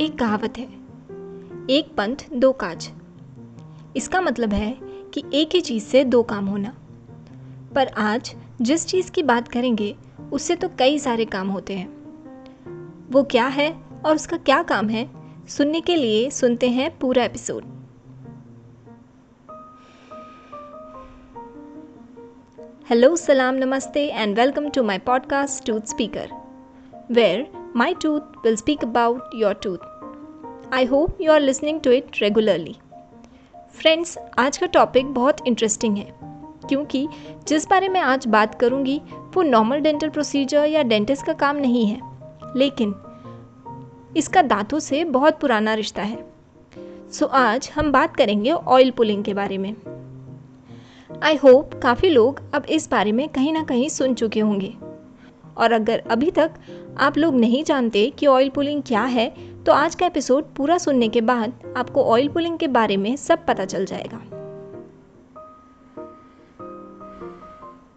[0.00, 0.64] एक कहावत है।
[1.70, 2.90] एक पंथ, दो काज।
[3.96, 6.74] इसका मतलब है कि एक ही चीज़ से दो काम होना।
[7.74, 9.96] पर आज जिस चीज़ की बात करेंगे,
[10.32, 11.88] उससे तो कई सारे काम होते हैं।
[13.10, 15.10] वो क्या है और उसका क्या काम है,
[15.48, 17.64] सुनने के लिए सुनते हैं पूरा एपिसोड।
[22.88, 26.30] हेलो, सलाम, नमस्ते and welcome to my podcast tooth speaker
[27.10, 29.89] where my tooth will speak about your tooth
[30.72, 32.76] I hope you are listening to it regularly
[33.74, 36.14] friends आज का टॉपिक बहुत इंटरेस्टिंग है
[36.68, 37.08] क्योंकि
[37.48, 39.00] जिस बारे में आज बात करूँगी
[39.34, 42.00] वो नॉर्मल डेंटल प्रोसीजर या डेंटिस्ट का काम नहीं है
[42.56, 42.94] लेकिन
[44.16, 46.18] इसका दांतों से बहुत पुराना रिश्ता है।
[47.12, 49.74] सो so, आज हम बात करेंगे ऑयल पुलिंग के बारे में।
[51.22, 54.74] आई होप काफ़ी लोग अब इस बारे में कहीं ना कहीं सुन चुके होंगे।
[55.56, 56.50] और अगर अभी तक
[56.98, 61.08] आप लोग नहीं जानते कि ऑयल पुलिंग क्या है तो आज का एपिसोड पूरा सुनने
[61.08, 64.18] के बाद आपको ऑयल पुलिंग के बारे में सब पता चल जाएगा।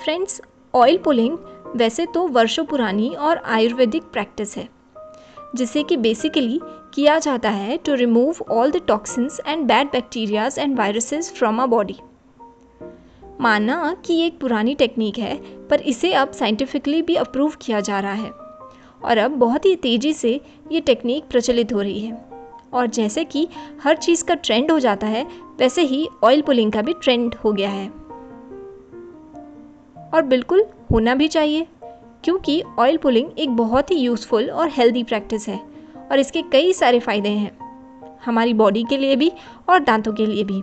[0.00, 0.40] फ्रेंड्स
[0.74, 1.38] ऑयल पुलिंग
[1.76, 4.68] वैसे तो वर्षों पुरानी और आयुर्वेदिक प्रैक्टिस है,
[5.56, 6.60] जिसे कि बेसिकली
[6.94, 11.66] किया जाता है to remove all the toxins and bad bacterias and viruses from a
[11.66, 11.98] body
[13.40, 15.36] माना कि एक पुरानी टेक्निक है,
[15.68, 18.45] पर इसे अब साइंटिफिकली भी अप्रूव किया जा रहा है।
[19.00, 20.40] और अब बहुत ही तेज़ी से
[20.72, 22.24] ये टेक्निक प्रचलित हो रही है।
[22.74, 23.46] और जैसे कि
[23.82, 25.26] हर चीज़ का ट्रेंड हो जाता है,
[25.58, 27.88] वैसे ही ऑयल पुलिंग का भी ट्रेंड हो गया है।
[30.14, 31.66] और बिल्कुल होना भी चाहिए,
[32.24, 35.60] क्योंकि ऑयल पुलिंग एक बहुत ही यूज़फुल और हेल्दी प्रैक्टिस है
[36.10, 37.58] और इसके कई सारे फ़ायदे हैं,
[38.24, 39.32] हमारी बॉडी के लिए भी
[39.70, 40.62] और दांतों के लिए भी।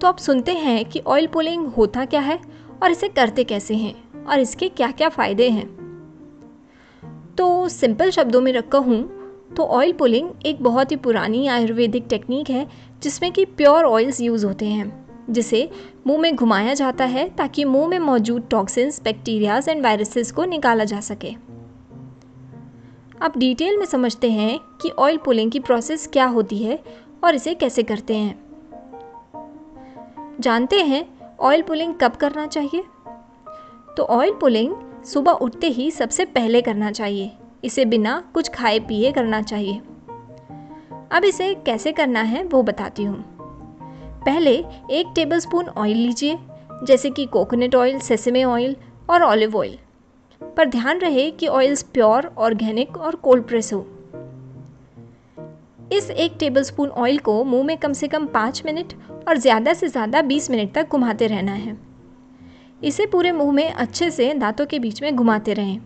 [0.00, 2.40] तो आप सुनते हैं कि ऑयल पुलिंग होता क्या है
[2.82, 5.77] और इसे करते कैसे हैं और इसके क्या क्या फ़ायदे हैं।
[7.38, 9.02] तो सिंपल शब्दों में रखा हूँ
[9.56, 12.66] तो ऑयल पुलिंग एक बहुत ही पुरानी आयुर्वेदिक टेक्निक है,
[13.02, 15.70] जिसमें कि प्योर ऑयल्स यूज़ होते हैं, जिसे
[16.06, 20.84] मुँह में घुमाया जाता है ताकि मुँह में मौजूद टॉक्सिन्स बैक्टीरियाज एंड वायरसेस को निकाला
[20.84, 21.32] जा सके।
[23.20, 26.78] अब डिटेल में समझते हैं कि ऑयल पुलिंग की प्रोसेस क्या होती है
[27.24, 28.38] और इसे कैसे करते हैं।
[30.40, 31.06] जानते हैं
[31.40, 32.84] ऑयल पुलिंग कब करना चाहिए?
[33.96, 34.74] तो ऑयल पुलिंग
[35.08, 37.30] सुबह उठते ही सबसे पहले करना चाहिए।
[37.64, 39.78] इसे बिना कुछ खाए पिए करना चाहिए।
[41.12, 43.24] अब इसे कैसे करना है वो बताती हूँ।
[44.24, 44.52] पहले
[44.90, 46.38] एक टेबलस्पून ऑयल लीजिए,
[46.84, 48.76] जैसे कि कोकोनट ऑयल सेसमे ऑयल
[49.10, 49.78] और ऑलिव ऑयल
[50.40, 53.86] पर ध्यान रहे कि ऑयल्स प्योर ऑर्गेनिक और कोल्ड प्रेस हो।
[55.92, 58.92] इस एक टेबलस्पून ऑयल को मुँह में कम से कम पाँच मिनट
[59.28, 61.87] और ज़्यादा से ज़्यादा बीस मिनट तक घुमाते रहना है।
[62.82, 65.78] इसे पूरे मुँह में अच्छे से दांतों के बीच में घुमाते रहें।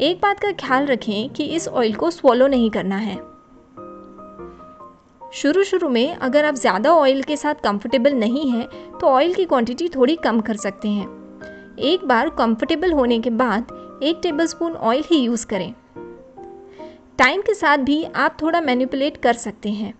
[0.00, 3.16] एक बात का ख्याल रखें कि इस ऑयल को स्वॉलो नहीं करना है।
[5.32, 8.66] शुरू शुरू में अगर आप ज़्यादा ऑयल के साथ कंफर्टेबल नहीं हैं
[8.98, 11.06] तो ऑयल की क्वांटिटी थोड़ी कम कर सकते हैं।
[11.78, 15.72] एक बार कंफर्टेबल होने के बाद एक टेबलस्पून ऑयल ही यूज़ करें।
[17.18, 19.92] टाइम के साथ भी आप थोड़ा मैनिपुलेट कर सकते हैं।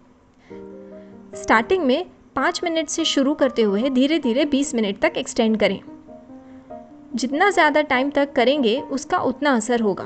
[1.34, 2.04] स्टार्टिंग में
[2.38, 5.80] पाँच मिनट से शुरू करते हुए धीरे धीरे बीस मिनट तक एक्सटेंड करें।
[7.14, 10.04] जितना ज़्यादा टाइम तक करेंगे, उसका उतना असर होगा।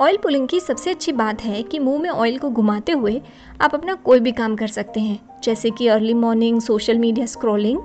[0.00, 3.20] ऑयल पुलिंग की सबसे अच्छी बात है कि मुँह में ऑयल को घुमाते हुए
[3.60, 7.80] आप अपना कोई भी काम कर सकते हैं, जैसे कि early morning social media scrolling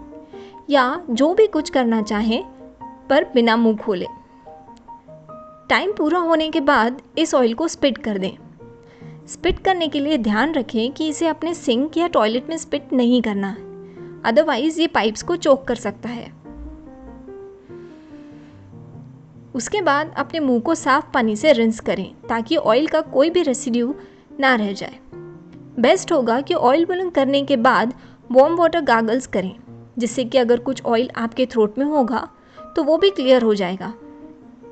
[0.69, 2.43] या जो भी कुछ करना चाहें,
[3.09, 4.07] पर बिना मुँह खोले।
[5.69, 8.31] टाइम पूरा होने के बाद इस ऑयल को स्पिट कर दें।
[9.27, 13.21] स्पिट करने के लिए ध्यान रखें कि इसे अपने सिंक या टॉयलेट में स्पिट नहीं
[13.21, 16.31] करना है। अदरवाइज़ ये पाइप्स को चोक कर सकता है।
[19.55, 23.41] उसके बाद अपने मुँह को साफ़ पानी से रिंस करें ताकि ऑयल का कोई भी
[23.41, 23.93] रेसिड्यू
[24.39, 24.99] ना रह जाए।
[25.79, 27.93] बेस्ट होगा कि ऑयल बलन करने के बाद
[28.31, 29.55] वार्म वाटर गागल्स करें,
[29.97, 32.27] जिससे कि अगर कुछ ऑयल आपके थ्रोट में होगा
[32.75, 33.93] तो वो भी क्लियर हो जाएगा,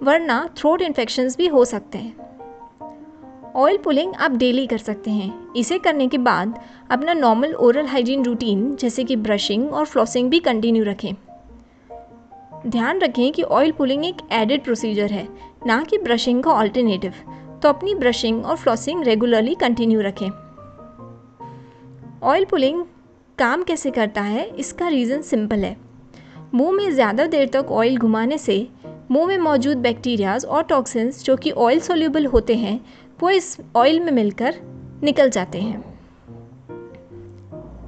[0.04, 2.35] वरना थ्रोट इन्फेक्शंस भी हो सकते हैं।
[3.56, 6.58] ऑयल पुलिंग आप डेली कर सकते हैं। इसे करने के बाद
[6.92, 11.14] अपना नॉर्मल ओरल हाइजीन रूटीन जैसे कि ब्रशिंग और फ्लॉसिंग भी कंटिन्यू रखें।
[12.68, 15.28] ध्यान रखें कि ऑयल पुलिंग एक एडेड प्रोसीजर है,
[15.68, 17.14] ना कि ब्रशिंग का ऑल्टरनेटिव
[17.64, 20.30] तो अपनी ब्रशिंग और फ्लॉसिंग रेगुलरली कंटिन्यू रखें।
[22.24, 22.84] ऑयल पुलिंग
[23.38, 25.76] काम कैसे करता है, इसका रीज़न सिंपल है।
[26.54, 28.68] मुँह में ज़्यादा देर तक ऑयल घुमाने से
[29.12, 32.80] मुँह में मौजूद बैक्टीरियाज और टॉक्सिन्स जो कि ऑयल सोल्यूबल होते हैं
[33.20, 34.56] वो इस ऑयल में मिलकर
[35.04, 35.84] निकल जाते हैं।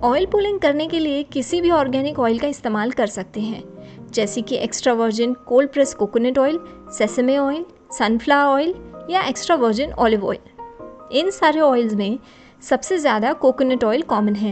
[0.03, 3.63] ऑयल पुलिंग करने के लिए किसी भी ऑर्गेनिक ऑयल का इस्तेमाल कर सकते हैं,
[4.11, 6.59] जैसे कि extra virgin cold press coconut oil
[6.97, 8.73] sesame oil sunflower oil
[9.09, 12.17] या एक्स्ट्रा वर्जिन ऑलिव ऑयल इन सारे ऑयल्स में
[12.63, 14.51] सबसे ज़्यादा कोकोनट ऑयल कॉमन है,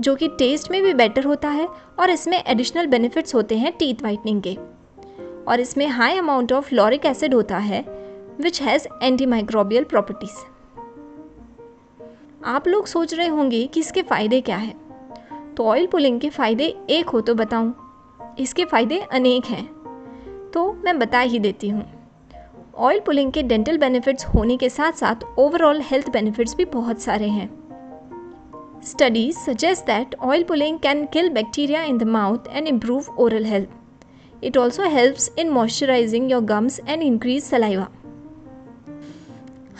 [0.00, 1.66] जो कि टेस्ट में भी बेटर होता है
[2.00, 4.56] और इसमें एडिशनल बेनिफिट्स होते हैं टीथ वाइटनिंग के।
[5.48, 7.84] और इसमें high amount of lauric acid होता है
[8.40, 10.44] विच हैज़ एंटीमाइक्रोबियल प्रॉपर्टीज़
[12.44, 14.74] आप लोग सोच रहे होंगे कि इसके फ़ायदे क्या है।
[15.56, 17.74] तो ऑयल पुलिंग के फ़ायदे एक हो तो बताऊँ।
[18.38, 19.64] इसके फ़ायदे अनेक हैं।
[20.50, 21.84] तो मैं बता ही देती हूँ।
[22.76, 27.28] ऑयल पुलिंग के डेंटल बेनिफिट्स होने के साथ साथ ओवरऑल हेल्थ बेनिफिट्स भी बहुत सारे
[27.28, 27.48] हैं।
[28.82, 33.68] Studies suggest that oil pulling can kill bacteria in the mouth and improve oral health
[34.44, 37.88] it also helps in moisturising your gums and increase saliva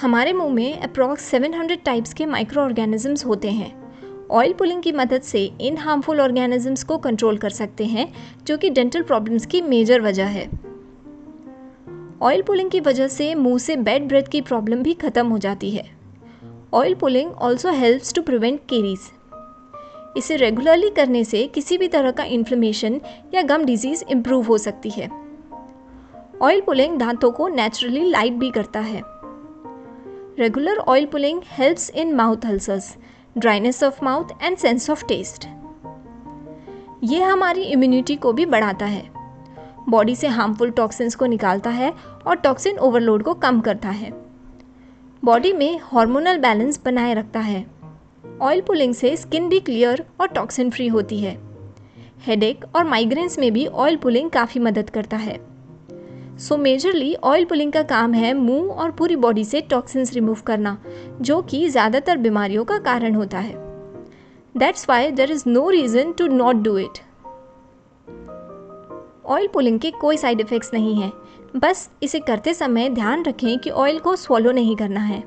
[0.02, 3.90] हमारे मुँह में अप्रॉक्स 700 टाइप्स के माइक्रो ऑर्गेनिजम्स होते हैं।
[4.30, 8.14] ऑयल पुलिंग की मदद से इन हार्मफुल ऑर्गेनिजम्स को कंट्रोल कर सकते हैं,
[8.46, 10.50] जो कि डेंटल प्रॉब्लम्स की मेजर वजह है।
[12.22, 15.70] ऑयल पुलिंग की वजह से मुँह से बेड ब्रेथ की प्रॉब्लम भी ख़त्म हो जाती
[15.70, 15.84] है।
[16.74, 18.98] Oil pulling also helps to prevent caries
[20.16, 23.00] इसे रेगुलरली करने से किसी भी तरह का इन्फ्लेमेशन
[23.34, 25.10] या गम डिज़ीज़ इम्प्रूव हो सकती है।
[26.42, 29.11] ऑयल पुलिंग दांतों को नेचुरली लाइट भी करता है।
[30.38, 32.96] Regular oil pulling helps in mouth ulcers
[33.38, 35.46] dryness of mouth and sense of taste
[37.04, 39.10] ये हमारी इम्यूनिटी को भी बढ़ाता है।
[39.88, 41.92] बॉडी से हार्मफुल टॉक्सिन्स को निकालता है
[42.26, 44.10] और टॉक्सिन ओवरलोड को कम करता है।
[45.24, 47.66] बॉडी में हार्मोनल बैलेंस बनाए रखता है।
[48.42, 51.38] ऑयल पुलिंग से स्किन भी क्लियर और टॉक्सिन फ्री होती है।
[52.26, 55.51] हेडेक और माइग्रेन्स में भी ऑयल पुलिंग काफ़ी मदद करता है।
[56.38, 60.76] सो मेजरली ऑयल पुलिंग का काम है मुँह और पूरी बॉडी से टॉक्सिन्स रिमूव करना,
[61.20, 63.54] जो कि ज़्यादातर बीमारियों का कारण होता है।
[64.54, 66.98] That's why there is no reason to not do it
[69.26, 71.12] oil pulling के कोई साइड इफ़ेक्ट्स नहीं हैं।
[71.56, 75.22] बस इसे करते समय ध्यान रखें कि ऑयल को स्वॉलो नहीं करना है।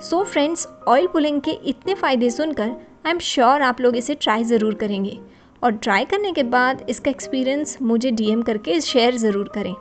[0.00, 2.68] सो फ्रेंड्स ऑयल पुलिंग के इतने फ़ायदे सुनकर
[3.06, 5.18] आई एम श्योर आप लोग इसे ट्राई ज़रूर करेंगे।
[5.62, 9.74] और ट्राई करने के बाद इसका एक्सपीरियंस मुझे डीएम करके शेयर ज़रूर करें।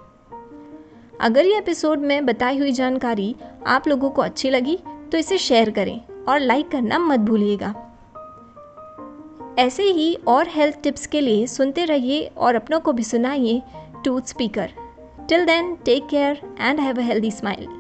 [1.21, 3.35] अगर ये एपिसोड में बताई हुई जानकारी
[3.67, 4.77] आप लोगों को अच्छी लगी
[5.11, 5.99] तो इसे शेयर करें
[6.29, 7.73] और लाइक करना मत भूलिएगा
[9.59, 13.61] ऐसे ही और हेल्थ टिप्स के लिए सुनते रहिए और अपनों को भी सुनाइए
[14.05, 14.73] tooth speaker
[15.29, 17.76] till then take care and have a healthy smile.